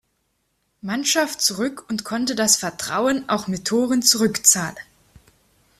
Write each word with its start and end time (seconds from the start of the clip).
Mannschaft 0.81 1.41
zurück 1.43 1.85
und 1.87 2.03
konnte 2.03 2.33
das 2.33 2.55
Vertrauen 2.55 3.29
auch 3.29 3.45
mit 3.45 3.65
Toren 3.65 4.01
zurückzahlen. 4.01 4.75